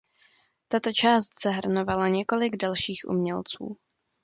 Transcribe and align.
Tato 0.67 0.93
část 0.93 1.41
zahrnovala 1.43 2.07
několik 2.07 2.55
dalších 2.57 3.01
umělců. 3.07 3.77